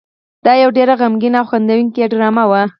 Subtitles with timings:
[0.45, 2.61] دا یو ډېره غمګینه او خندوونکې ډرامه وه.